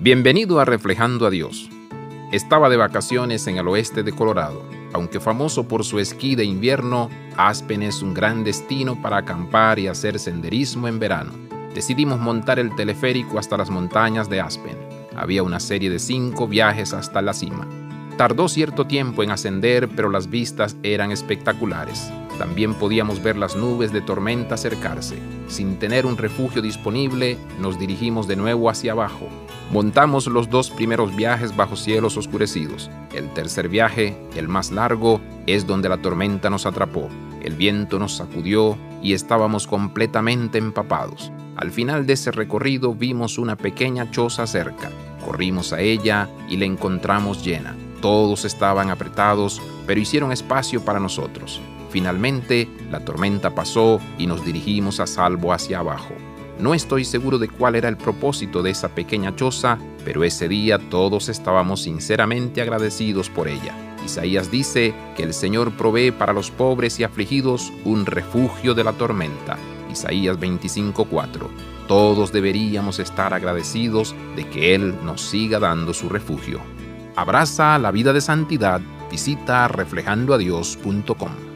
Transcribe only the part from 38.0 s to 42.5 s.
sacudió y estábamos completamente empapados. Al final de ese